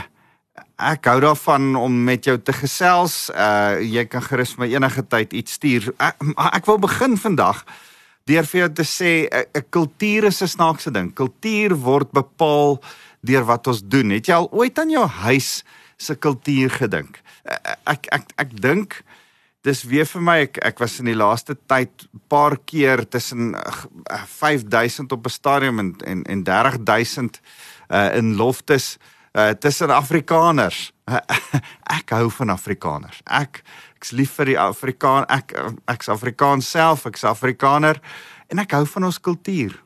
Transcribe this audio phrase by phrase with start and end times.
[0.81, 3.29] ek hou daarvan om met jou te gesels.
[3.33, 5.93] Uh jy kan gerus my enige tyd iets stuur.
[5.97, 6.15] Ek,
[6.53, 7.65] ek wil begin vandag
[8.29, 11.13] deur vir jou te sê 'n kultuur is 'n snaakse ding.
[11.13, 12.79] Kultuur word bepaal
[13.21, 14.09] deur wat ons doen.
[14.09, 15.63] Het jy al ooit aan jou huis
[15.97, 17.21] se kultuur gedink?
[17.43, 19.01] Ek ek ek dink
[19.65, 23.53] dis weer vir my ek ek was in die laaste tyd paar keer tussen
[24.37, 27.41] 5000 op 'n stadium en en en 30000
[27.89, 28.97] uh, in loftes
[29.33, 30.91] uh, tussen Afrikaners.
[31.99, 33.21] ek hou van Afrikaners.
[33.25, 33.63] Ek
[33.95, 35.53] ek's lief vir die Afrikaan ek
[35.85, 38.01] ek's Afrikaans self, ek's Afrikaner
[38.49, 39.77] en ek hou van ons kultuur.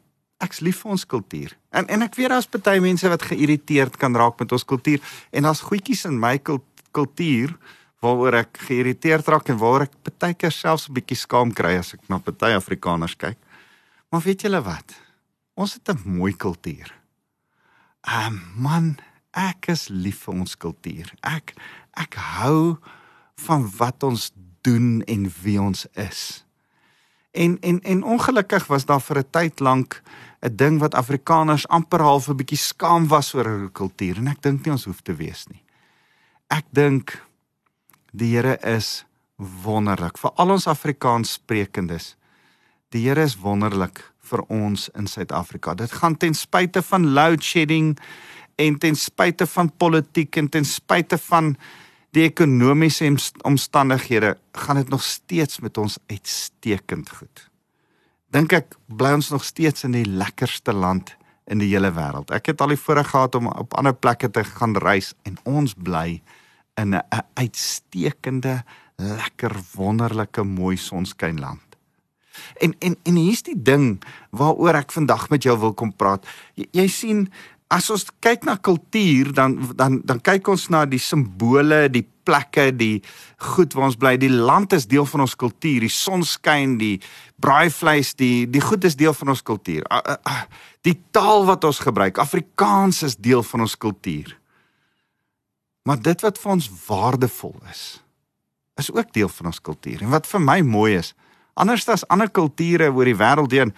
[0.44, 1.58] Ek's lief vir ons kultuur.
[1.72, 5.00] En en ek weet daar's baie mense wat geïrriteerd kan raak met ons kultuur
[5.32, 7.54] en daar's goedjies in my kultuur kultuur
[8.04, 11.94] waaroor ek geïrriteerd raak en waar ek baie keer selfs 'n bietjie skaam kry as
[11.94, 13.38] ek na baie Afrikaners kyk.
[14.12, 14.96] Maar weet julle wat?
[15.56, 16.94] Ons het 'n mooi kultuur.
[18.02, 18.98] Ah um, man,
[19.34, 21.14] ek is lief vir ons kultuur.
[21.24, 21.54] Ek
[21.94, 22.78] ek hou
[23.36, 26.46] van wat ons doen en wie ons is.
[27.34, 30.02] En en en ongelukkig was daar vir 'n tyd lank
[30.42, 34.42] 'n ding wat Afrikaners amper half 'n bietjie skaam was oor hul kultuur en ek
[34.42, 35.65] dink nie ons hoef te wees nie
[36.54, 37.16] ek dink
[38.16, 39.04] die Here is
[39.38, 42.14] wonderlik vir al ons Afrikaans sprekendes.
[42.94, 45.76] Die Here is wonderlik vir ons in Suid-Afrika.
[45.76, 47.96] Dit gaan ten spyte van load shedding
[48.62, 51.56] en ten spyte van politiek en ten spyte van
[52.16, 53.10] die ekonomiese
[53.44, 57.44] omstandighede, gaan dit nog steeds met ons uitstekend goed.
[58.32, 61.12] Dink ek bly ons nog steeds in die lekkerste land
[61.46, 62.32] in die hele wêreld.
[62.34, 65.74] Ek het al die voorreg gehad om op ander plekke te gaan reis en ons
[65.78, 66.22] bly
[66.76, 68.64] in 'n uitstekende,
[68.96, 71.62] lekker wonderlike mooi sonskynland.
[72.60, 76.26] En en en hier's die ding waaroor ek vandag met jou wil kom praat.
[76.56, 77.32] Jy, jy sien
[77.74, 82.72] as ons kyk na kultuur dan dan dan kyk ons na die simbole, die plekke,
[82.76, 83.02] die
[83.54, 84.16] goed waar ons bly.
[84.18, 85.86] Die land is deel van ons kultuur.
[85.86, 86.98] Die son skyn, die
[87.42, 89.86] braaivleis, die die goed is deel van ons kultuur.
[90.86, 94.36] Die taal wat ons gebruik, Afrikaans is deel van ons kultuur.
[95.86, 97.84] Maar dit wat vir ons waardevol is,
[98.82, 100.04] is ook deel van ons kultuur.
[100.04, 101.14] En wat vir my mooi is,
[101.54, 103.74] anders as ander kulture oor die wêreld heen,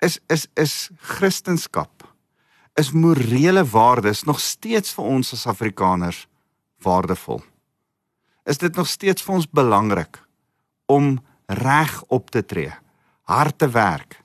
[0.00, 1.88] is is is Christendom
[2.80, 6.26] is morele waardes nog steeds vir ons as Afrikaners
[6.84, 7.42] waardevol.
[8.48, 10.20] Is dit nog steeds vir ons belangrik
[10.86, 12.72] om reg op te tree,
[13.28, 14.19] hard te werk,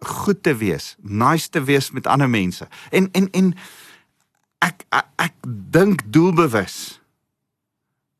[0.00, 2.68] goed te wees, nice te wees met ander mense.
[2.90, 3.54] En en en
[4.58, 5.34] ek ek, ek
[5.72, 7.00] dink doelbewus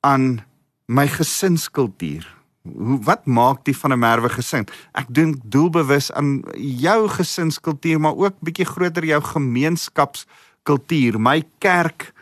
[0.01, 0.41] aan
[0.87, 2.27] my gesinskultuur.
[2.63, 4.67] Hoe wat maak die van 'n merwe gesin?
[4.93, 12.12] Ek dink doelbewus aan jou gesinskultuur, maar ook bietjie groter jou gemeenskapskultuur, my kerk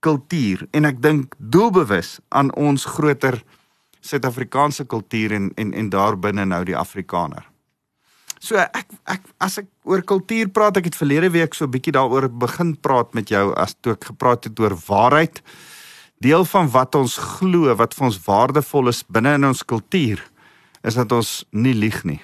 [0.00, 3.42] kultuur en ek dink doelbewus aan ons groter
[4.02, 7.51] Suid-Afrikaanse kultuur en en en daarbinne nou die Afrikaner.
[8.42, 11.94] So ek ek as ek oor kultuur praat, ek het verlede week so 'n bietjie
[11.94, 15.38] daaroor begin praat met jou as toe ek gepraat het oor waarheid.
[16.18, 20.18] Deel van wat ons glo, wat vir ons waardevol is binne in ons kultuur,
[20.82, 22.20] is dat ons nie lieg nie.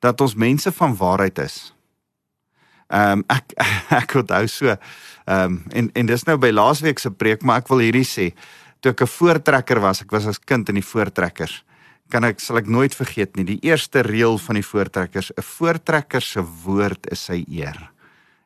[0.00, 1.72] Dat ons mense van waarheid is.
[2.92, 3.56] Ehm um, ek
[4.02, 4.76] ek onthou so ehm
[5.26, 8.34] um, en en dis nou by laasweek se preek, maar ek wil hierdie sê.
[8.80, 11.64] Toe ek 'n voortrekker was, ek was as kind in die voortrekkers
[12.10, 16.22] kan ek sal ek nooit vergeet nie die eerste reël van die voortrekkers 'n voortrekker
[16.22, 17.90] se woord is sy eer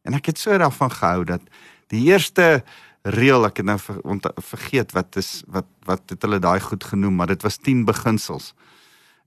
[0.05, 1.43] en ek het so daarvan gehou dat
[1.89, 2.65] die eerste
[3.05, 4.01] reël ek het nou ver,
[4.37, 8.55] vergeet wat is wat wat het hulle daai goed genoem maar dit was 10 beginsels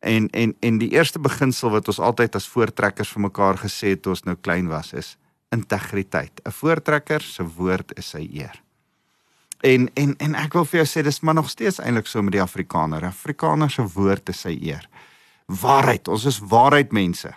[0.03, 4.01] En en en die eerste beginsel wat ons altyd as voortrekkers vir mekaar gesê het
[4.03, 5.15] toe ons nou klein was is
[5.55, 6.41] integriteit.
[6.43, 8.62] 'n Voortrekker se woord is sy eer.
[9.63, 12.35] En en en ek wil vir jou sê dis maar nog steeds eintlik so met
[12.35, 13.05] die Afrikaner.
[13.07, 14.83] Afrikaner se woord is sy eer.
[15.47, 17.31] Waarheid, ons is waarheid mense.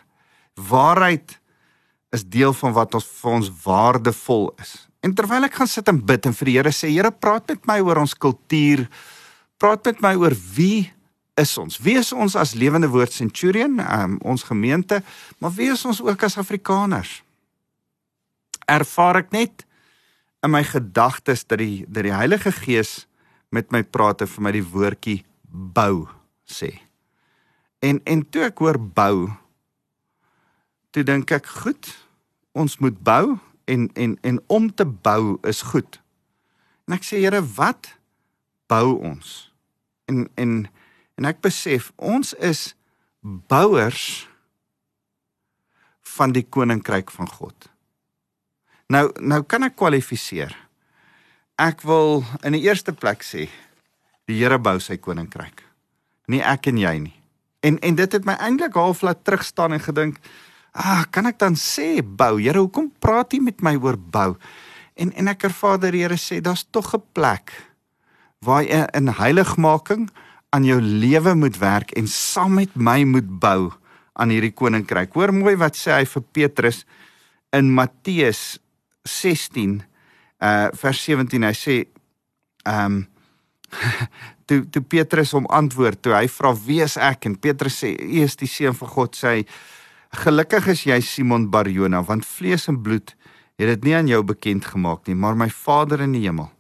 [0.68, 1.36] Waarheid
[2.14, 4.74] is deel van wat ons vir ons waardevol is.
[5.06, 7.66] En terwyl ek gaan sit en bid en vir die Here sê, Here, praat met
[7.70, 8.86] my oor ons kultuur.
[9.60, 10.88] Praat met my oor wie
[11.38, 11.78] is ons?
[11.84, 15.02] Wie is ons as lewende woord Centurion, um, ons gemeente,
[15.38, 17.20] maar wie is ons ook as Afrikaners?
[18.66, 19.66] Ervaar ek net
[20.46, 23.06] in my gedagtes dat die dat die Heilige Gees
[23.50, 25.18] met my praat en vir my die woordjie
[25.50, 26.06] bou
[26.46, 26.70] sê.
[27.82, 29.28] En en toe ek hoor bou,
[30.94, 31.90] toe dink ek, goed,
[32.56, 33.36] ons moet bou
[33.70, 36.00] en en en om te bou is goed.
[36.86, 37.90] En ek sê Here, wat
[38.70, 39.36] bou ons?
[40.06, 40.58] En en
[41.16, 42.68] en ek besef ons is
[43.20, 44.26] bouers
[46.16, 47.70] van die koninkryk van God.
[48.92, 50.54] Nou nou kan ek kwalifiseer.
[51.58, 53.48] Ek wil in die eerste plek sê
[54.26, 55.62] die Here bou sy koninkryk.
[56.30, 57.14] Nie ek en jy nie.
[57.66, 60.20] En en dit het my eintlik half laat terugstaan en gedink,
[60.74, 62.36] ah, kan ek dan sê bou?
[62.38, 64.36] Here, hoekom praat jy met my oor bou?
[64.94, 67.50] En en ek ervaar dat die Here sê daar's tog 'n plek
[68.44, 70.10] waar jy in heiligmaking
[70.50, 73.72] aan jou lewe moet werk en saam met my moet bou
[74.14, 75.14] aan hierdie koninkryk.
[75.14, 76.84] Hoor mooi wat sê hy vir Petrus
[77.52, 78.58] in Matteus
[79.06, 79.80] 16
[80.44, 81.46] uh vers 17.
[81.46, 81.76] Hy sê
[82.66, 83.04] ehm um,
[84.46, 87.26] toe toe Petrus hom antwoord toe hy vra wie is ek?
[87.26, 89.16] En Petrus sê u is die seun van God.
[89.18, 89.46] Sê hy
[90.24, 93.14] gelukkig is jy Simon Barjona want vlees en bloed
[93.56, 96.50] het dit nie aan jou bekend gemaak nie maar my Vader in die hemel.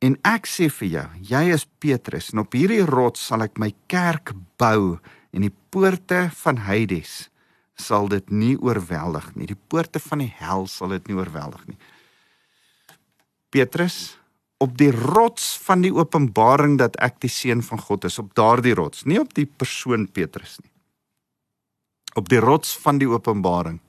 [0.00, 3.72] En ek sê vir jou jy is Petrus en op hierdie rots sal ek my
[3.90, 4.98] kerk bou
[5.34, 7.28] en die poorte van Hades
[7.80, 9.48] sal dit nie oorweldig nie.
[9.50, 11.78] Die poorte van die hel sal dit nie oorweldig nie.
[13.50, 14.16] Petrus
[14.60, 18.76] op die rots van die openbaring dat ek die seun van God is op daardie
[18.76, 20.70] rots nie op die persoon Petrus nie.
[22.20, 23.80] Op die rots van die openbaring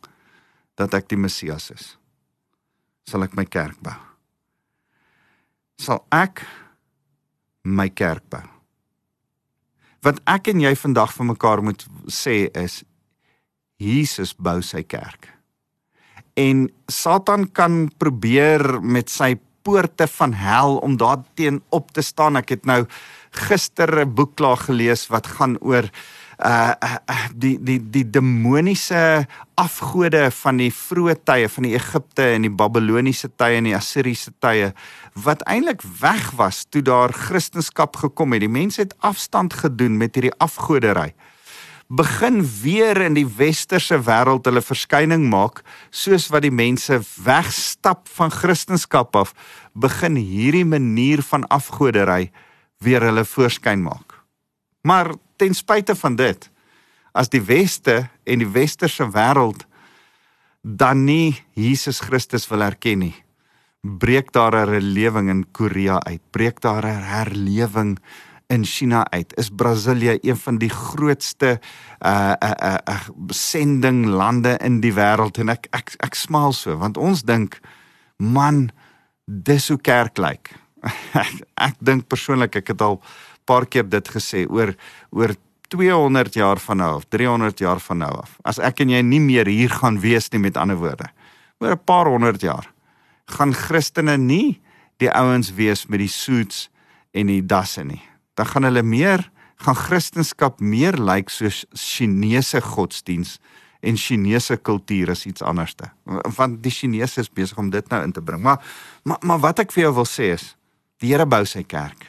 [0.80, 1.96] dat ek die Messias is
[3.10, 3.98] sal ek my kerk bou.
[5.82, 6.46] Sal ek
[7.68, 8.44] my kerk bou.
[10.06, 12.82] Wat ek en jy vandag vir mekaar moet sê is
[13.81, 15.31] Jesus bou sy kerk
[16.39, 22.39] en Satan kan probeer met sy poorte van hel om daarteen op te staan.
[22.39, 22.86] Ek het nou
[23.31, 25.86] gister 'n boek klaar gelees wat gaan oor
[26.39, 32.42] uh, uh die die die demoniese afgode van die vroeë tye van die Egipte en
[32.42, 34.74] die Babiloniese tye en die Assiriese tye
[35.13, 38.42] wat eintlik weg was toe daar Christendom gekom het.
[38.42, 41.13] Die mense het afstand gedoen met hierdie afgodery
[41.92, 45.60] begin weer in die westerse wêreld hulle verskyning maak
[45.90, 49.34] soos wat die mense wegstap van Christendom af
[49.74, 52.32] begin hierdie manier van afgodery
[52.80, 54.16] weer hulle voorskyn maak.
[54.88, 56.48] Maar ten spyte van dit
[57.12, 59.68] as die weste en die westerse wêreld
[60.64, 63.16] dan nie Jesus Christus wil erken nie
[63.82, 68.00] breek daar 'n herlewing in Korea uit breek daar 'n herlewing
[68.51, 71.59] in China uit is Brasilië een van die grootste
[72.06, 76.97] uh uh uh, uh sendinglande in die wêreld en ek ek ek smaal so want
[76.97, 77.59] ons dink
[78.18, 78.69] man
[79.26, 80.52] dis hoe kerk lyk.
[81.14, 81.31] ek,
[81.68, 82.99] ek dink persoonlik ek het al
[83.47, 84.76] paar keer dit gesê oor
[85.11, 85.35] oor
[85.71, 88.35] 200 jaar van nou af, 300 jaar van nou af.
[88.44, 91.07] As ek en jy nie meer hier gaan wees nie met ander woorde.
[91.64, 92.68] Oor 'n paar honderd jaar
[93.31, 94.61] gaan Christene nie
[94.99, 96.69] die ouens wees met die suits
[97.11, 99.28] en die dasse nie dan gaan hulle meer
[99.61, 103.38] gaan Christendom meer lyk like soos Chinese godsdiens
[103.81, 105.90] en Chinese kultuur is iets anderste.
[106.38, 108.42] Want die Chinese is besig om dit nou in te bring.
[108.42, 108.61] Maar
[109.04, 110.56] maar maar wat ek vir jou wil sê is
[111.02, 112.06] die Here bou sy kerk.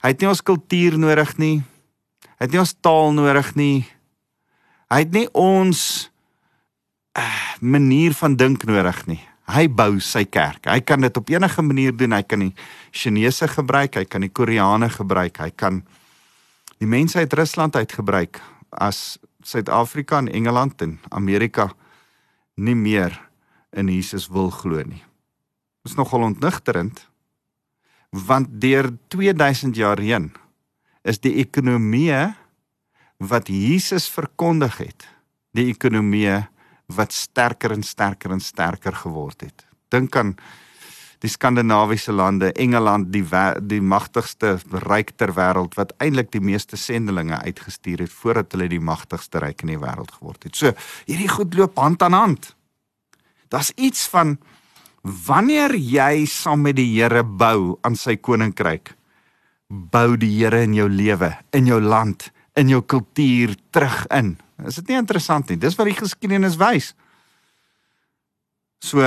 [0.00, 1.62] Hy het nie ons kultuur nodig nie.
[2.38, 3.86] Hy het nie ons taal nodig nie.
[4.88, 6.08] Hy het nie ons
[7.18, 9.20] uh, manier van dink nodig nie.
[9.48, 10.66] Hy bou sy kerk.
[10.68, 12.12] Hy kan dit op enige manier doen.
[12.12, 12.52] Hy kan die
[12.92, 15.82] Chinese gebruik, hy kan die Koreane gebruik, hy kan
[16.78, 21.70] die mense uit Rusland uit gebruik as Suid-Afrika en Engeland en Amerika
[22.58, 23.14] nie meer
[23.72, 25.02] in Jesus wil glo nie.
[25.82, 27.06] Dit is nogal ontnigterend
[28.10, 30.30] want deur 2000 jaar heen
[31.04, 32.32] is die ekonomie
[33.18, 35.08] wat Jesus verkondig het,
[35.52, 36.46] die ekonomie
[36.94, 39.66] wat sterker en sterker en sterker geword het.
[39.92, 40.34] Dink aan
[41.22, 43.24] die Skandinawiese lande, Engeland, die
[43.66, 48.80] die magtigste ryk ter wêreld wat eintlik die meeste sendelinge uitgestuur het voordat hulle die
[48.80, 50.54] magtigste ryk in die wêreld geword het.
[50.56, 50.72] So,
[51.10, 52.54] hierdie goed loop hand aan hand.
[53.50, 54.36] Daar's iets van
[55.02, 58.94] wanneer jy saam met die Here bou aan sy koninkryk,
[59.68, 64.36] bou die Here in jou lewe, in jou land, in jou kultuur terug in.
[64.66, 65.58] Is dit nie interessant nie?
[65.60, 66.92] Dis wat die geskiedenis wys.
[68.82, 69.04] So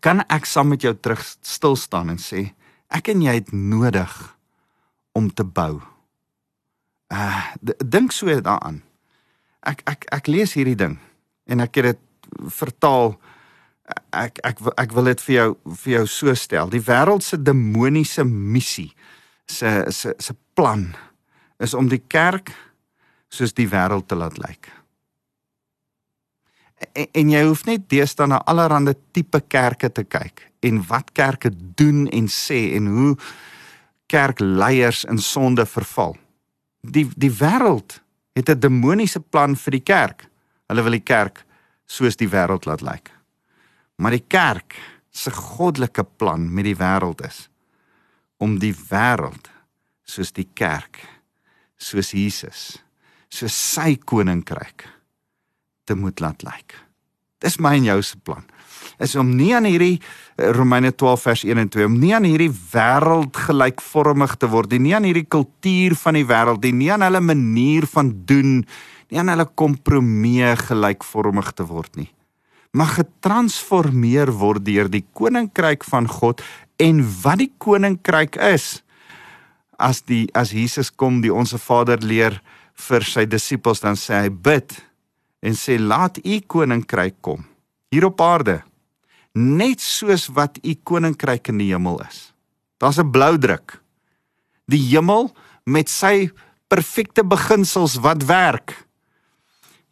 [0.00, 2.50] kan ek saam met jou terug stil staan en sê
[2.94, 4.12] ek en jy het nodig
[5.18, 5.80] om te bou.
[7.10, 7.42] Uh
[7.82, 8.80] dink so daaraan.
[9.66, 10.96] Ek ek ek lees hierdie ding
[11.50, 13.16] en ek het dit vertaal
[14.14, 15.48] ek ek ek wil dit vir jou
[15.82, 16.70] vir jou so stel.
[16.70, 18.92] Die wêreld se demoniese missie
[19.50, 20.92] se se se plan
[21.60, 22.54] is om die kerk
[23.30, 24.68] soos die wêreld te laat lyk.
[26.94, 31.52] En, en jy hoef net deesdae na allerlei tipe kerke te kyk en wat kerke
[31.78, 33.14] doen en sê en hoe
[34.10, 36.16] kerkleiers in sonde verval.
[36.80, 38.00] Die die wêreld
[38.34, 40.28] het 'n demoniese plan vir die kerk.
[40.68, 41.44] Hulle wil die kerk
[41.86, 43.10] soos die wêreld laat lyk.
[43.96, 44.74] Maar die kerk
[45.10, 47.48] se goddelike plan met die wêreld is
[48.36, 49.50] om die wêreld
[50.04, 50.96] soos die kerk,
[51.76, 52.82] soos Jesus,
[53.30, 54.86] soos sy koninkryk
[55.86, 56.76] te moet laat lyk.
[57.40, 58.44] Dis my en jou se plan.
[59.00, 62.26] Is om nie aan hierdie eh, Romeine 12 vers 1 en 2 om nie aan
[62.28, 66.90] hierdie wêreld gelykvormig te word nie, nie aan hierdie kultuur van die wêreld nie, nie
[66.92, 68.58] aan hulle manier van doen,
[69.10, 72.10] nie aan hulle kompromie gelykvormig te word nie.
[72.76, 76.44] Maar getransformeer word deur die koninkryk van God
[76.80, 78.82] en wat die koninkryk is
[79.80, 82.36] as die as Jesus kom die onsse Vader leer
[82.80, 84.74] vir sy disippels dan sê hy bid
[85.42, 87.44] en sê laat u koninkryk kom
[87.90, 88.60] hier op aarde
[89.34, 92.32] net soos wat u koninkryk in die hemel is.
[92.78, 93.82] Daar's 'n blou druk.
[94.66, 95.30] Die hemel
[95.64, 96.30] met sy
[96.68, 98.86] perfekte beginsels wat werk.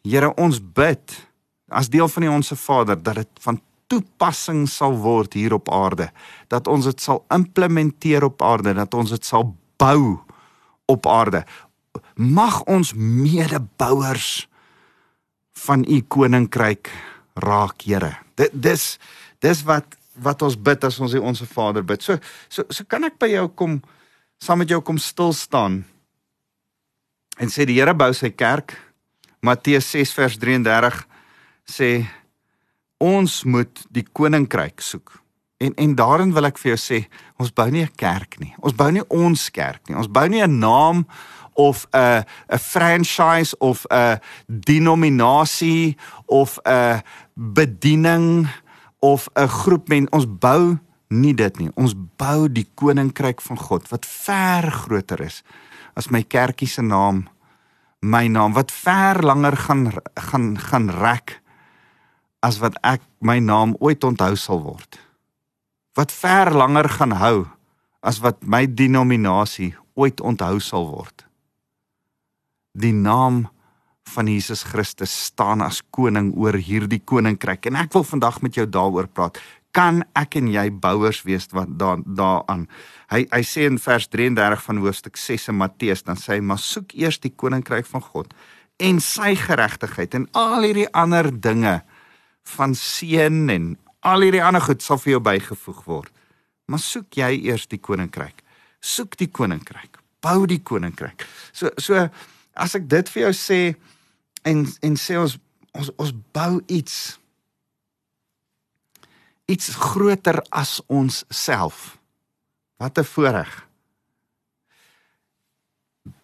[0.03, 1.27] Here ons bid
[1.69, 6.11] as deel van die onsse Vader dat dit van toepassing sal word hier op aarde,
[6.47, 10.19] dat ons dit sal implementeer op aarde, dat ons dit sal bou
[10.85, 11.43] op aarde.
[12.15, 14.47] Mag ons medebouers
[15.65, 16.91] van u koninkryk
[17.39, 18.17] raak, Here.
[18.35, 18.97] Dit dis
[19.39, 22.03] dis wat wat ons bid as ons die onsse Vader bid.
[22.03, 23.79] So so so kan ek by jou kom
[24.39, 25.83] saam met jou kom stil staan
[27.39, 28.75] en sê die Here bou sy kerk.
[29.41, 30.99] Matteus 6 vers 33
[31.69, 31.91] sê
[32.99, 35.15] ons moet die koninkryk soek.
[35.59, 36.99] En en daarin wil ek vir jou sê,
[37.39, 38.53] ons bou nie 'n kerk nie.
[38.63, 39.95] Ons bou nie ons kerk nie.
[39.95, 41.05] Ons bou nie 'n naam
[41.53, 47.01] of 'n 'n franchise of 'n denominasie of 'n
[47.33, 48.47] bediening
[48.99, 50.77] of 'n groep men ons bou
[51.07, 51.71] nie dit nie.
[51.75, 55.43] Ons bou die koninkryk van God wat ver groter is
[55.95, 57.27] as my kerkie se naam,
[58.01, 61.41] my naam wat ver langer gaan gaan gaan rek
[62.39, 64.99] as wat ek my naam ooit onthou sal word.
[65.93, 67.47] Wat ver langer gaan hou
[67.99, 71.28] as wat my denominasie ooit onthou sal word
[72.73, 73.47] die naam
[74.09, 77.67] van Jesus Christus staan as koning oor hierdie koninkryk.
[77.69, 79.37] En ek wil vandag met jou daaroor praat.
[79.75, 82.65] Kan ek en jy bouers wees wat daar daaraan?
[83.13, 86.61] Hy hy sê in vers 33 van hoofstuk 6 in Matteus dan sê hy maar
[86.61, 88.33] soek eers die koninkryk van God
[88.79, 91.79] en sy geregtigheid en al hierdie ander dinge
[92.55, 93.73] van seën en
[94.07, 96.11] al hierdie ander goed sal vir jou bygevoeg word.
[96.69, 98.41] Maar soek jy eers die koninkryk?
[98.79, 99.99] Soek die koninkryk.
[100.23, 101.25] Bou die koninkryk.
[101.53, 102.07] So so
[102.59, 103.61] as ek dit vir jou sê
[104.47, 105.37] en en sê ons
[105.73, 107.19] ons ons bou iets
[109.49, 111.97] iets groter as ons self.
[112.77, 113.67] Wat 'n voorreg.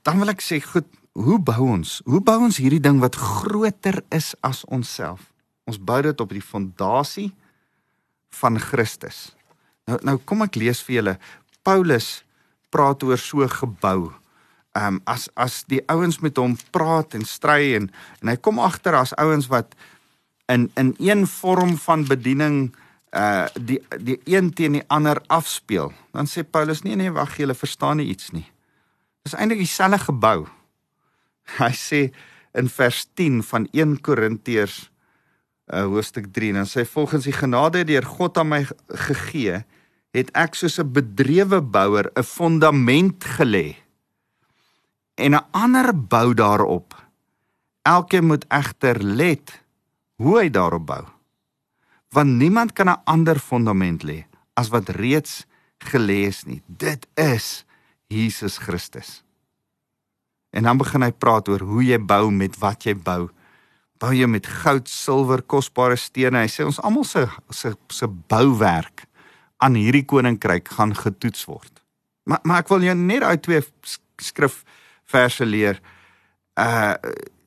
[0.02, 2.02] Dan wil ek sê, goed, hoe bou ons?
[2.06, 5.34] Hoe bou ons hierdie ding wat groter is as onsself?
[5.66, 7.34] Ons bou dit op die fondasie
[8.30, 9.36] van Christus.
[9.86, 11.20] Nou nou kom ek lees vir julle.
[11.64, 12.24] Paulus
[12.70, 14.14] praat oor so gebou
[14.76, 17.92] ehm um, as as die ouens met hom praat en stry en
[18.22, 19.76] en hy kom agter as ouens wat
[20.52, 22.76] in in een vorm van bediening
[23.16, 27.56] uh die die een teen die ander afspeel dan sê Paulus nee nee wag julle
[27.56, 28.46] verstaan nie iets nie.
[29.24, 30.46] Dis eintlik dieselfde gebou.
[31.62, 32.02] Hy sê
[32.56, 34.90] in vers 10 van 1 Korintiërs
[35.74, 38.62] uh hoofstuk 3 dan sê volgens die genade deur God aan my
[39.08, 39.64] gegee
[40.16, 43.85] het ek soos 'n bedrewe bouer 'n fondament gelê
[45.16, 46.96] en 'n ander bou daarop.
[47.82, 49.64] Elkeen moet egter let
[50.16, 51.06] hoe hy daarop bou.
[52.10, 55.46] Want niemand kan 'n ander fondament lê as wat reeds
[55.78, 56.62] gelê is nie.
[56.66, 57.66] Dit is
[58.08, 59.24] Jesus Christus.
[60.50, 63.30] En dan begin hy praat oor hoe jy bou met wat jy bou.
[64.00, 66.38] Bou jy met goud, silwer, kosbare stene.
[66.38, 69.06] Hy sê ons almal se se se bouwerk
[69.58, 71.84] aan hierdie koninkryk gaan getoets word.
[72.24, 73.62] Maar maar ek wil jou net daai twee
[74.18, 74.64] skrif
[75.06, 75.80] verse leer.
[76.54, 76.94] Uh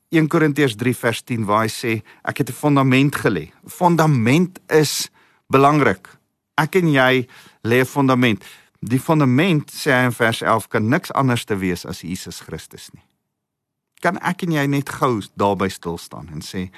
[0.09, 1.91] 1 Korintiërs 3 vers 10 waar hy sê
[2.25, 3.51] ek het 'n fondament gelê.
[3.65, 5.09] Fondament is
[5.47, 6.09] belangrik.
[6.57, 7.27] Ek en jy
[7.61, 8.43] lê 'n fondament.
[8.81, 12.89] Die fondament sê hy in vers 11 kan niks anders te wees as Jesus Christus
[12.93, 13.03] nie.
[14.01, 16.69] Kan ek en jy net gou daarby stil staan en sê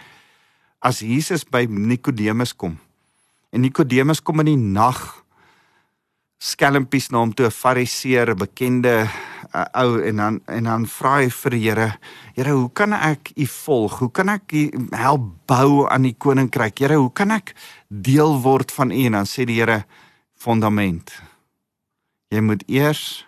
[0.81, 2.79] as Jesus by Nikodemus kom
[3.51, 5.23] en Nikodemus kom in die nag
[6.41, 9.07] skelmpies na hom toe 'n fariseer, 'n bekende
[9.53, 11.89] uh, ou en dan en dan vra hy vir die Here,
[12.35, 13.99] Here, hoe kan ek u volg?
[13.99, 14.53] Hoe kan ek
[14.95, 16.79] help bou aan die koninkryk?
[16.79, 17.55] Here, hoe kan ek
[17.89, 19.01] deel word van u?
[19.05, 19.83] En dan sê die Here,
[20.37, 21.13] fondament.
[22.31, 23.25] Jy moet eers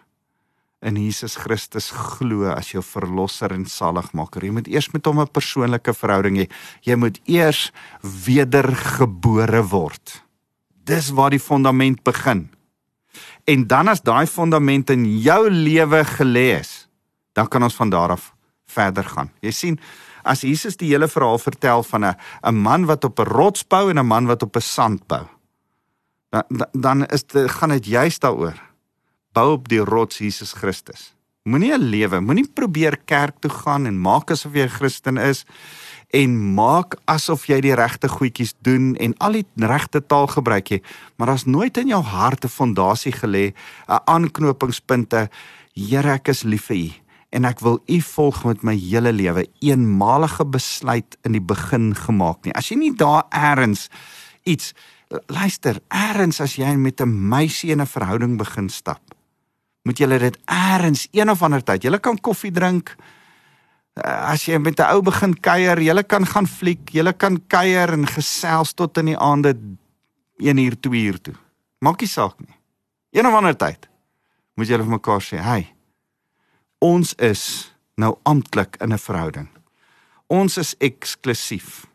[0.83, 4.43] in Jesus Christus glo as jou verlosser en saligmaker.
[4.43, 6.47] Jy moet eers met hom 'n persoonlike verhouding hê.
[6.83, 10.23] Jy moet eers wedergebore word.
[10.83, 12.49] Dis waar die fondament begin.
[13.45, 16.87] En dan as daai fondament in jou lewe gelê is,
[17.33, 18.33] dan kan ons van daar af
[18.65, 19.31] verder gaan.
[19.41, 19.79] Jy sien,
[20.23, 23.89] as Jesus die hele verhaal vertel van 'n 'n man wat op 'n rots bou
[23.89, 25.25] en 'n man wat op 'n sand bou,
[26.31, 28.57] dan dan is dit gaan dit juist daaroor.
[29.33, 31.15] Bou op die rots Jesus Christus.
[31.43, 35.45] Moenie 'n lewe, moenie probeer kerk toe gaan en maak asof jy 'n Christen is
[36.13, 40.79] en maak asof jy die regte goedjies doen en al die regte taal gebruik jy,
[41.17, 43.53] maar daar's nooit in jou hart 'n fondasie gelê,
[43.87, 45.29] 'n aanknopingspunte.
[45.73, 46.91] Here, ek is lief vir U
[47.31, 49.47] en ek wil U volg met my hele lewe.
[49.59, 52.53] Eenmalige besluit in die begin gemaak nie.
[52.53, 53.89] As jy nie daar eers
[54.43, 54.73] iets
[55.27, 59.01] luister, eers as jy met 'n meisie in 'n verhouding begin stap,
[59.83, 61.83] moet jy dit eers een of ander tyd.
[61.83, 62.95] Jy kan koffie drink,
[64.01, 68.07] as jy met 'n ou begin kuier, jy kan gaan fliek, jy kan kuier en
[68.07, 69.55] gesels tot in die aande
[70.37, 71.35] 1 uur, 2 uur toe.
[71.79, 72.55] Maak nie saak nie.
[73.11, 73.87] Een of ander tyd
[74.55, 75.75] moet julle vir mekaar sê, "Hey,
[76.79, 79.49] ons is nou amptelik in 'n verhouding.
[80.27, 81.87] Ons is eksklusief."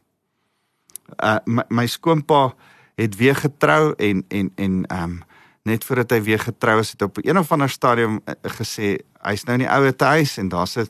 [1.23, 2.55] Uh my, my skoonpa
[2.97, 5.23] het weer getrou en en en ehm um,
[5.69, 9.45] net voordat hy weer getrou is, het op een of ander stadium uh, gesê hy's
[9.47, 10.89] nou in die ouer huis en daar's 'n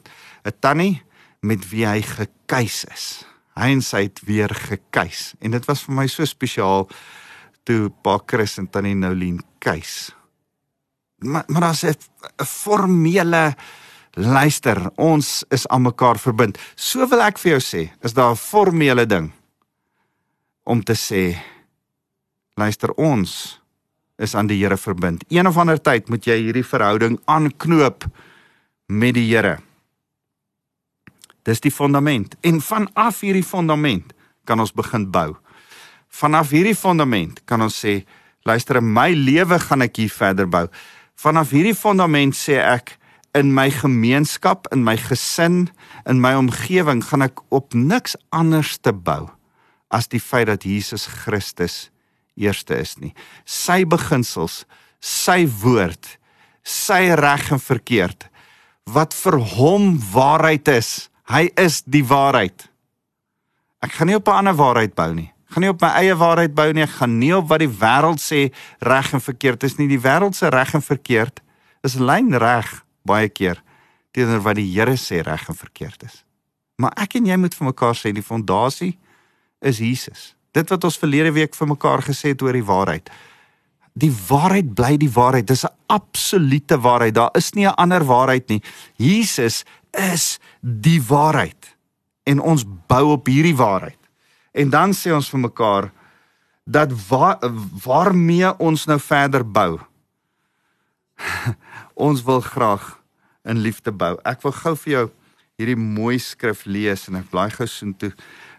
[0.60, 1.02] tannie
[1.40, 3.24] met wie hy gekuis is.
[3.58, 6.88] Hy en sy het weer gekuis en dit was vir my so spesiaal
[7.64, 10.14] toe Pa Chris en Tannie Noulien kuis.
[11.18, 11.96] Maar maar daar's 'n
[12.44, 13.54] formele
[14.12, 16.58] luister, ons is aan mekaar verbind.
[16.74, 19.32] So wil ek vir jou sê, is daar 'n formele ding
[20.64, 21.38] om te sê
[22.54, 23.60] luister ons
[24.18, 25.24] is aan die Here verbind.
[25.30, 28.06] Een of ander tyd moet jy hierdie verhouding aanknoop
[28.86, 29.58] met die Here.
[31.46, 32.34] Dis die fondament.
[32.44, 34.12] En vanaf hierdie fondament
[34.44, 35.36] kan ons begin bou.
[36.08, 38.02] Vanaf hierdie fondament kan ons sê,
[38.48, 40.66] luister, in my lewe gaan ek hier verder bou.
[41.18, 42.96] Vanaf hierdie fondament sê ek
[43.36, 45.68] in my gemeenskap, in my gesin,
[46.08, 49.28] in my omgewing gaan ek op niks anders te bou
[49.88, 51.88] as die feit dat Jesus Christus
[52.38, 53.14] eerste is nie.
[53.44, 54.64] Sy beginsels,
[55.00, 56.18] sy woord,
[56.62, 58.28] sy reg en verkeerd
[58.88, 62.64] wat vir hom waarheid is Hy is die waarheid.
[63.84, 65.32] Ek gaan nie op 'n ander waarheid bou nie.
[65.48, 66.82] Ek gaan nie op my eie waarheid bou nie.
[66.82, 69.88] Ek gaan nie op wat die wêreld sê reg en verkeerd is nie.
[69.88, 71.40] Die wêreld se reg en verkeerd
[71.82, 73.62] is lynreg baie keer
[74.12, 76.24] teenoor wat die Here sê reg en verkeerd is.
[76.76, 78.98] Maar ek en jy moet vir mekaar sê die fondasie
[79.60, 80.34] is Jesus.
[80.58, 83.10] Dit wat ons verlede week vir mekaar gesê het oor die waarheid.
[83.98, 85.46] Die waarheid bly die waarheid.
[85.46, 87.14] Dis 'n absolute waarheid.
[87.14, 88.62] Daar is nie 'n ander waarheid nie.
[88.96, 91.76] Jesus is die waarheid
[92.24, 93.98] en ons bou op hierdie waarheid.
[94.52, 95.92] En dan sê ons vir mekaar
[96.64, 97.38] dat waar,
[97.84, 99.78] waarmee ons nou verder bou.
[102.08, 102.98] ons wil graag
[103.44, 104.18] in liefde bou.
[104.24, 105.06] Ek wil gou vir jou
[105.58, 108.12] hierdie mooi skrif lees en ek blaai gou so toe.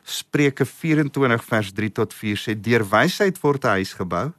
[0.03, 4.33] Spreuke 24 vers 3 tot 4 sê deur wysheid word 'n huis gebou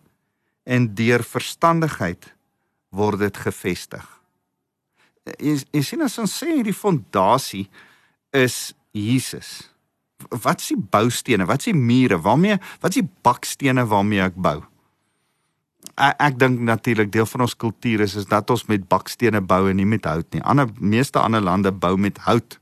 [0.64, 2.34] en deur verstandigheid
[2.90, 4.20] word dit gefestig
[5.38, 7.66] jy, jy sien as ons sê hierdie fondasie
[8.36, 9.68] is Jesus.
[10.30, 11.46] Wat is die boustene?
[11.48, 12.20] Wat is die mure?
[12.20, 14.58] Waarmee wat is die bakstene waarmee ek bou?
[15.96, 19.62] Ek, ek dink natuurlik deel van ons kultuur is is dat ons met bakstene bou
[19.70, 20.42] en nie met hout nie.
[20.42, 22.58] Ander meeste ander lande bou met hout.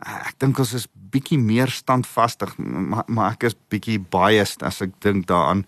[0.00, 4.94] Ek dink ons is bietjie meer standvastig, maar, maar ek is bietjie biased as ek
[5.04, 5.66] dink daaraan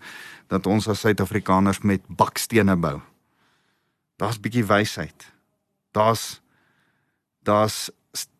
[0.49, 2.99] dat ons as Suid-Afrikaners met bakstene bou.
[4.21, 5.29] Daar's bietjie wysheid.
[5.93, 6.39] Daar's
[7.43, 7.89] daar's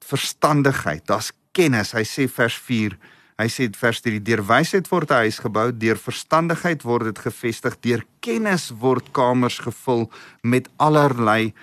[0.05, 1.91] verstandigheid, daar's kennis.
[1.91, 2.97] Hy sê vers 4
[3.33, 7.75] Hy sê vers 3 deur wysheid word 'n huis gebou, deur verstandigheid word dit gefestig,
[7.81, 10.11] deur kennis word kamers gevul
[10.43, 11.53] met allerlei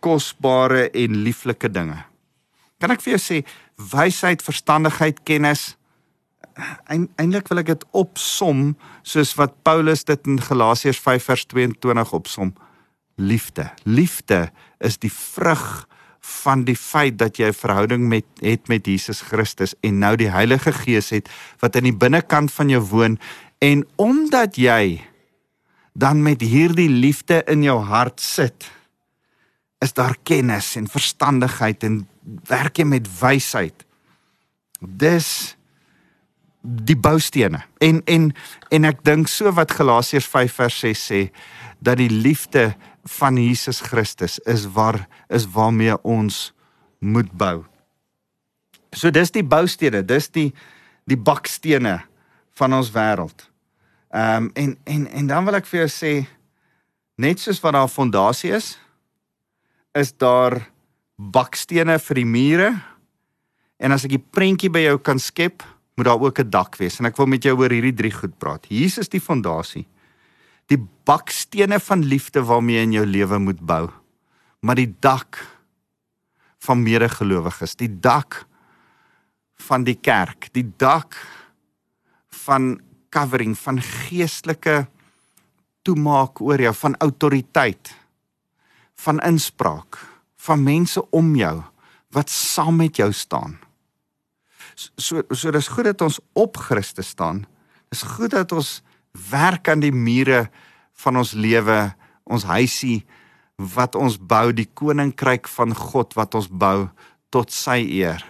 [0.00, 2.04] kosbare en lieflike dinge.
[2.78, 3.40] Kan ek vir jou sê
[3.76, 5.74] wysheid, verstandigheid, kennis
[6.86, 8.74] eintlik wil ek dit opsom
[9.06, 12.54] soos wat Paulus dit in Galasiërs 5 vers 22 opsom.
[13.18, 13.70] Liefde.
[13.84, 15.86] Liefde is die vrug
[16.24, 20.30] van die feit dat jy 'n verhouding met het met Jesus Christus en nou die
[20.30, 21.28] Heilige Gees het
[21.60, 23.18] wat in die binnekant van jou woon
[23.58, 25.04] en omdat jy
[25.92, 28.70] dan met hierdie liefde in jou hart sit
[29.78, 32.08] is daar kennis en verstandigheid en
[32.48, 33.84] werk jy met wysheid
[34.80, 35.56] dis
[36.64, 38.32] die boustene en en
[38.72, 41.20] en ek dink so wat Galasiërs 5 vers 6 sê
[41.84, 42.72] dat die liefde
[43.18, 46.54] van Jesus Christus is waar is waarmee ons
[46.98, 47.64] moet bou.
[48.92, 50.52] So dis die boustene, dis die
[51.04, 51.98] die bakstene
[52.56, 53.50] van ons wêreld.
[54.14, 56.14] Ehm um, en en en dan wil ek vir jou sê
[57.20, 58.78] net soos wat daar 'n fondasie is,
[59.92, 60.70] is daar
[61.16, 62.70] bakstene vir die mure.
[63.78, 65.62] En as ek die prentjie by jou kan skep,
[65.96, 66.98] moet daar ook 'n dak wees.
[66.98, 68.66] En ek wil met jou oor hierdie drie goed praat.
[68.68, 69.86] Jesus die fondasie
[70.72, 73.88] die bakstene van liefde waarmee jy in jou lewe moet bou.
[74.64, 75.40] Maar die dak
[76.64, 78.44] van medegelowiges, die dak
[79.68, 81.16] van die kerk, die dak
[82.44, 82.78] van
[83.14, 84.86] covering van geestelike
[85.84, 87.92] toemaak oor jou van autoriteit
[89.04, 90.00] van inspraak
[90.44, 91.62] van mense om jou
[92.14, 93.58] wat saam met jou staan.
[94.74, 97.44] So so dis goed dat ons op Christus staan.
[97.90, 98.82] Dis goed dat ons
[99.30, 100.48] werk aan die mure
[101.04, 103.04] van ons lewe, ons huisie
[103.56, 106.88] wat ons bou, die koninkryk van God wat ons bou
[107.34, 108.22] tot sy eer.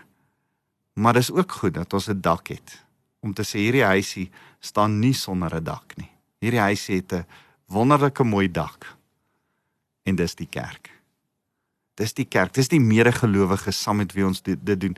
[1.00, 2.84] Maar dis ook goed dat ons 'n dak het
[3.20, 6.10] om te sê hierdie huisie staan nie sonder 'n dak nie.
[6.40, 7.26] Hierdie huisie het 'n
[7.66, 8.96] wonderlike mooi dak.
[10.04, 10.93] En dis die kerk.
[12.00, 14.96] Dis die kerk, dis die medegelowiges saam met wie ons dit doen.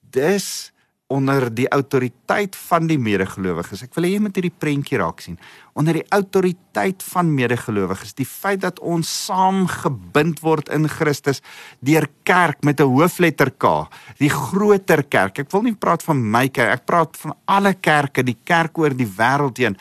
[0.00, 0.72] Dis
[1.08, 3.86] onder die autoriteit van die medegelowiges.
[3.86, 5.38] Ek wil hê jy moet hierdie prentjie raak sien.
[5.78, 11.40] Onder die autoriteit van medegelowiges, die feit dat ons saam gebind word in Christus
[11.80, 15.38] deur kerk met 'n hoofletter K, die groter kerk.
[15.38, 18.90] Ek wil nie praat van my kerk, ek praat van alle kerke, die kerk oor
[18.90, 19.76] die wêreld heen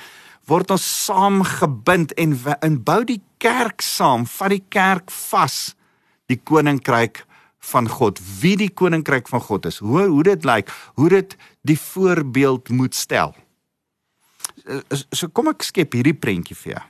[0.48, 5.76] word ons saam gebind en in bou die kerk saam, vat die kerk vas
[6.32, 7.24] die koninkryk
[7.72, 11.36] van God, wie die koninkryk van God is, hoe hoe dit lyk, hoe dit
[11.68, 13.34] die voorbeeld moet stel.
[15.12, 16.84] So kom ek skep hierdie prentjie vir jou.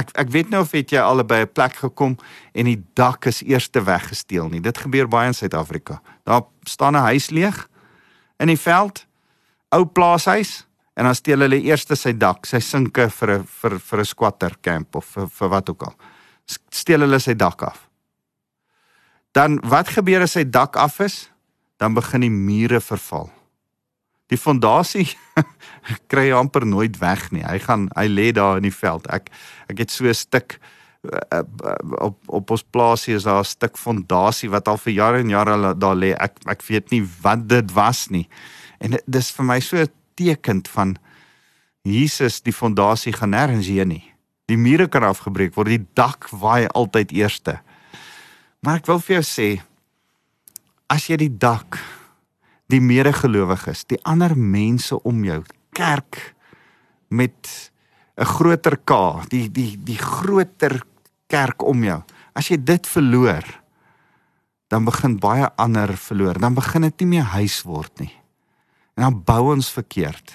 [0.00, 2.16] Ek ek weet nou of het jy al by 'n plek gekom
[2.54, 4.60] en die dak is eers te weggesteel nie.
[4.60, 6.00] Dit gebeur baie in Suid-Afrika.
[6.24, 7.68] Daar staan 'n huis leeg
[8.38, 9.06] in die veld,
[9.70, 10.66] ou plaashuis
[10.96, 14.56] en dan steel hulle eers sy dak, sy sinke vir 'n vir vir 'n squatter
[14.60, 15.94] camp of vir, vir wat ook al.
[16.70, 17.88] Steel hulle sy dak af
[19.34, 21.28] dan wat gebeur as sy dak af is?
[21.82, 23.28] Dan begin die mure verval.
[24.32, 25.08] Die fondasie
[26.12, 27.42] kry amper nooit weg nie.
[27.42, 29.08] Hy gaan hy lê daar in die veld.
[29.12, 29.28] Ek
[29.68, 30.58] ek het so 'n stuk
[31.04, 35.18] uh, uh, op op ons plaasie is daar 'n stuk fondasie wat al vir jare
[35.18, 36.14] en jare daar lê.
[36.14, 38.28] Ek ek weet nie wat dit was nie.
[38.78, 40.96] En dit is vir my so 'n teken van
[41.82, 44.14] Jesus die fondasie gaan nêrens heen nie.
[44.46, 47.60] Die mure kan afgebreek word, die dak waai altyd eerste.
[48.64, 49.48] Maar ek wil vir jou sê
[50.88, 51.76] as jy die dak
[52.72, 55.42] die medegelowiges, die ander mense om jou,
[55.76, 56.34] kerk
[57.12, 57.70] met
[58.16, 60.80] 'n groter K, die die die groter
[61.28, 62.02] kerk om jou.
[62.34, 63.44] As jy dit verloor,
[64.68, 66.38] dan begin baie ander verloor.
[66.38, 68.12] Dan begin dit nie meer huis word nie.
[68.96, 70.34] En dan bou ons verkeerd.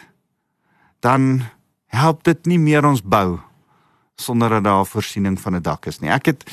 [0.99, 1.43] Dan
[1.87, 3.39] help dit nie meer ons bou
[4.19, 6.09] sonder dat daar voorsiening van 'n dak is nie.
[6.09, 6.43] Ek het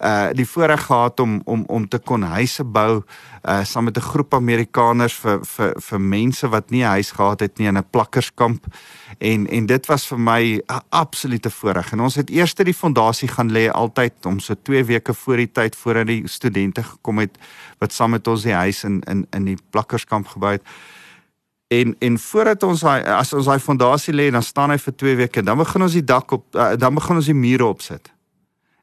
[0.00, 3.02] uh die voorreg gehad om om om te kon huise bou
[3.48, 7.40] uh saam met 'n groep Amerikaners vir vir vir mense wat nie 'n huis gehad
[7.40, 8.66] het nie in 'n plakkerskamp
[9.18, 11.92] en en dit was vir my 'n absolute voorreg.
[11.92, 15.52] En ons het eers die fondasie gaan lê altyd om so 2 weke voor die
[15.52, 17.38] tyd voordat die studente gekom het
[17.78, 20.62] wat saam met ons die huis in in in die plakkerskamp gebou het.
[21.68, 25.16] En en voordat ons daai as ons daai fondasie lê, dan staan hy vir 2
[25.22, 25.42] weke.
[25.42, 28.12] Dan begin ons die dak op uh, dan begin ons die mure opsit.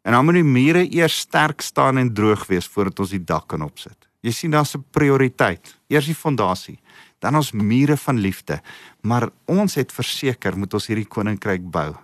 [0.04, 3.48] En dan moet die mure eers sterk staan en droog wees voordat ons die dak
[3.48, 3.96] kan opsit.
[4.24, 5.78] Jy sien daar's 'n prioriteit.
[5.88, 6.80] Eers die fondasie,
[7.20, 8.62] dan ons mure van liefde.
[9.02, 11.96] Maar ons het verseker moet ons hierdie koninkryk bou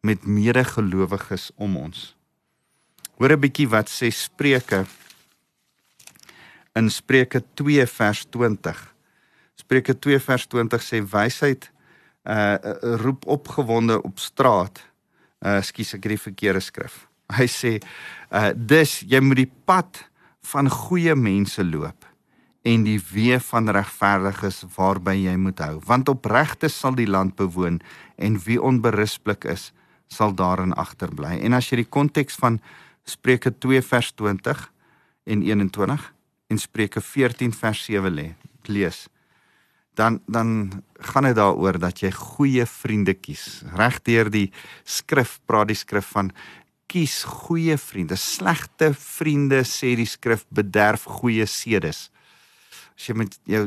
[0.00, 2.16] met medegelowiges om ons.
[3.16, 4.86] Hoor 'n bietjie wat sê Spreuke
[6.74, 8.94] in Spreuke 2 vers 20.
[9.70, 11.68] Spreuke 2 vers 20 sê wysheid
[12.26, 12.58] uh
[12.98, 14.80] roep opgewonde op straat.
[15.38, 16.96] Uh skus ek het die verkeerde skrif.
[17.38, 17.70] Hy sê
[18.34, 20.00] uh dis jy moet die pad
[20.50, 22.08] van goeie mense loop
[22.66, 27.78] en die weë van regverdiges waarby jy moet hou want opregte sal die land bewoon
[28.18, 29.70] en wie onberispelik is
[30.10, 32.58] sal daarin agterbly en as jy die konteks van
[33.06, 34.66] Spreuke 2 vers 20
[35.30, 36.10] en 21
[36.50, 38.28] en Spreuke 14 vers 7 lê
[38.66, 39.06] lees
[39.98, 44.50] dan dan gaan dit daaroor dat jy goeie vriende kies regdeur die
[44.84, 46.32] skrif praat die skrif van
[46.90, 52.08] kies goeie vriende slegte vriende sê die skrif bederf goeie sedes
[53.00, 53.62] As jy met jou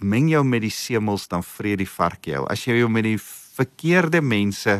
[0.00, 2.46] meng jou met die semels dan vrede die vark jou.
[2.48, 4.78] As jy jou met die verkeerde mense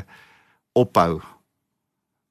[0.73, 1.19] ophou,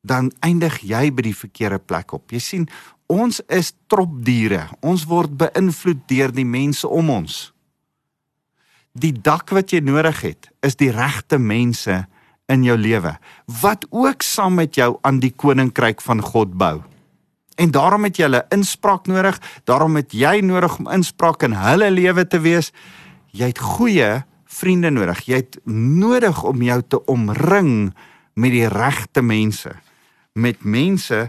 [0.02, 2.34] dan eindig jy by die verkeerde plek op.
[2.34, 2.66] Jy sien,
[3.06, 4.64] ons is tropdiere.
[4.82, 7.38] Ons word beïnvloed deur die mense om ons.
[8.98, 12.06] Die dak wat jy nodig het, is die regte mense
[12.50, 13.14] in jou lewe
[13.62, 16.80] wat ook saam met jou aan die koninkryk van God bou.
[17.60, 19.38] En daarom het jy hulle inspraak nodig.
[19.68, 22.72] Daarom het jy nodig om inspraak in hulle lewe te wees.
[23.36, 25.26] Jy het goeie vriende nodig.
[25.28, 27.92] Jy het nodig om jou te omring
[28.40, 29.76] met die regte mense.
[30.40, 31.28] Met mense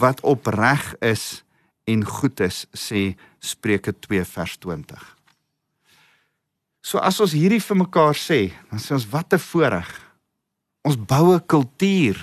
[0.00, 1.42] wat opreg is
[1.84, 5.19] en goed is, sê Spreuke 2 vers 20.
[6.80, 9.90] So as ons hierdie vir mekaar sê, dan sê ons wat 'n voorreg.
[10.84, 12.16] Ons bou 'n kultuur.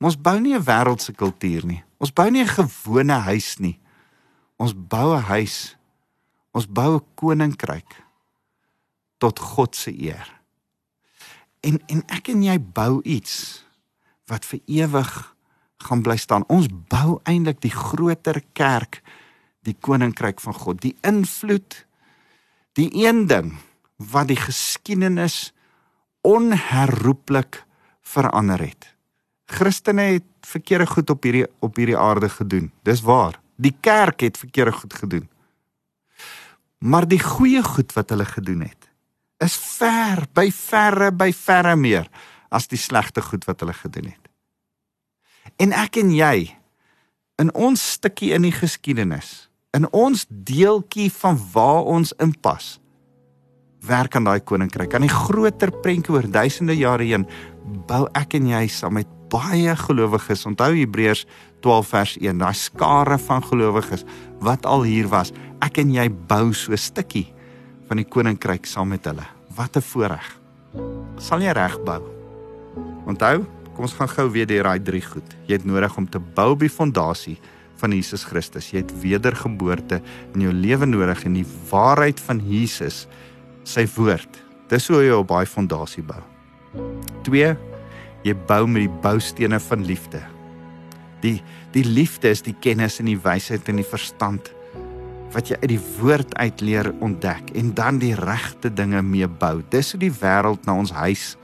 [0.00, 1.84] Ons bou nie 'n wêreldse kultuur nie.
[1.98, 3.78] Ons bou nie 'n gewone huis nie.
[4.56, 5.76] Ons bou 'n huis.
[6.52, 8.04] Ons bou 'n koninkryk
[9.18, 10.40] tot God se eer.
[11.60, 13.64] En en ek en jy bou iets
[14.26, 15.34] wat vir ewig
[15.78, 16.44] gaan bly staan.
[16.48, 19.02] Ons bou eintlik die groter kerk,
[19.62, 21.84] die koninkryk van God, die invloed,
[22.78, 23.56] die een ding
[24.12, 25.50] wat die geskiedenis
[26.26, 27.64] onherroepelik
[28.06, 28.94] verander het.
[29.48, 32.70] Christene het verkeerde goed op hierdie op hierdie aarde gedoen.
[32.86, 33.40] Dis waar.
[33.56, 35.28] Die kerk het verkeerde goed gedoen.
[36.78, 38.90] Maar die goeie goed wat hulle gedoen het,
[39.42, 42.06] is ver, by verre, by verre meer
[42.54, 44.30] as die slegte goed wat hulle gedoen het.
[45.58, 46.54] En ek en jy
[47.42, 52.78] in ons stukkie in die geskiedenis, in ons deeltjie van waar ons inpas,
[53.84, 54.94] werk aan daai koninkryk.
[54.94, 57.26] Aan die groter prentjie oor duisende jare heen
[57.88, 60.46] bou ek en jy saam met baie gelowiges.
[60.48, 61.26] Onthou Hebreërs
[61.64, 64.06] 12 vers 1, daai skare van gelowiges
[64.44, 65.34] wat al hier was.
[65.64, 67.28] Ek en jy bou so 'n stukkie
[67.88, 69.26] van die koninkryk saam met hulle.
[69.54, 70.40] Wat 'n voorreg.
[71.18, 72.02] Sal jy reg bou?
[73.06, 75.36] Onthou, kom ons gaan gou weer deur daai drie goed.
[75.46, 77.38] Jy het nodig om te bou op die fondasie
[77.78, 78.72] van Jesus Christus.
[78.72, 80.00] Jy het wedergeboorte
[80.34, 83.06] in jou lewe nodig en die waarheid van Jesus,
[83.68, 84.40] sy woord.
[84.68, 86.20] Dis hoe jy op daai fondasie bou.
[87.28, 87.56] 2
[88.26, 90.22] jy bou met die boustene van liefde.
[91.22, 91.38] Die
[91.74, 94.48] die liefde is die kennis en die wysheid en die verstand
[95.34, 99.60] wat jy uit die woord uit leer ontdek en dan die regte dinge mee bou.
[99.70, 101.34] Dis hoe die wêreld na ons huis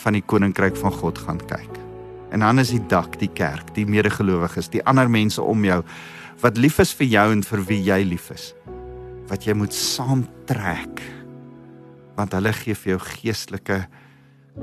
[0.00, 1.89] van die koninkryk van God gaan kyk.
[2.30, 5.82] En dan is die dak, die kerk, die medegelowiges, die ander mense om jou
[6.40, 8.52] wat lief is vir jou en vir wie jy lief is.
[9.28, 11.02] Wat jy moet saamtrek.
[12.16, 13.82] Want hulle gee vir jou geestelike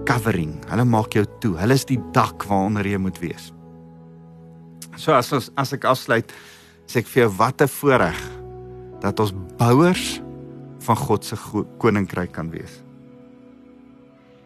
[0.08, 0.56] covering.
[0.72, 1.54] Hulle maak jou toe.
[1.60, 3.52] Hulle is die dak waaronder jy moet wees.
[4.98, 6.32] So as ons as ek afsluit,
[6.90, 8.20] sê ek vir jou wat 'n voorreg
[9.02, 10.22] dat ons bouers
[10.80, 11.36] van God se
[11.78, 12.87] koninkryk kan wees.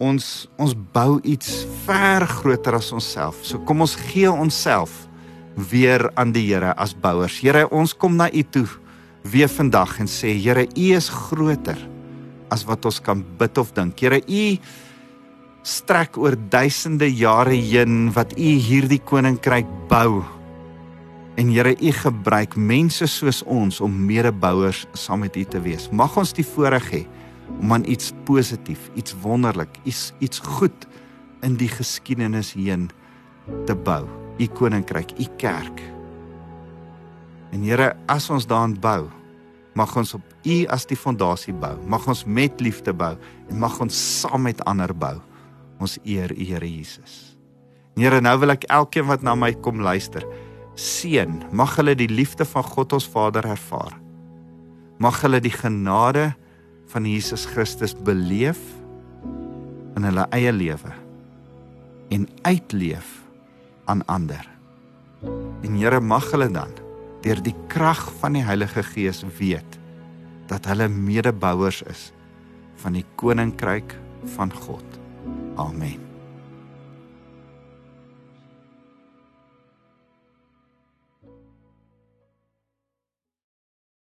[0.01, 3.37] Ons ons bou iets ver groter as onsself.
[3.45, 5.05] So kom ons gee onsself
[5.69, 7.37] weer aan die Here as bouers.
[7.43, 8.67] Here, ons kom na U toe
[9.29, 11.77] weer vandag en sê Here, U is groter
[12.51, 13.99] as wat ons kan bid of dink.
[14.01, 14.57] Here, U
[15.61, 20.23] strek oor duisende jare heen wat u hierdie koninkryk bou.
[21.37, 25.89] En Here, u gebruik mense soos ons om medebouers saam met u te wees.
[25.93, 27.03] Mag ons die voorreg hê
[27.59, 30.87] om aan iets positief, iets wonderlik, iets iets goed
[31.41, 32.89] in die geskiedenis heen
[33.65, 34.05] te bou.
[34.37, 35.81] U koninkryk, u kerk.
[37.51, 39.09] En Here, as ons daaraan bou,
[39.75, 41.75] mag ons op u as die fondasie bou.
[41.87, 43.13] Mag ons met liefde bou
[43.49, 45.17] en mag ons saam met ander bou.
[45.81, 47.35] Ons eer U Here Jesus.
[47.97, 50.23] Here, nou wil ek elkeen wat na my kom luister,
[50.79, 51.41] seën.
[51.51, 53.97] Mag hulle die liefde van God ons Vader ervaar.
[55.01, 56.31] Mag hulle die genade
[56.91, 58.59] van Jesus Christus beleef
[59.95, 60.91] in hulle eie lewe.
[62.11, 63.23] en uitleef
[63.85, 64.49] aan ander.
[65.61, 66.73] En Here mag hulle dan
[67.23, 69.79] deur die krag van die Heilige Gees weet
[70.51, 72.09] dat hulle medebouers is
[72.83, 73.95] van die koninkryk
[74.35, 74.99] van God.
[75.55, 76.10] Amen.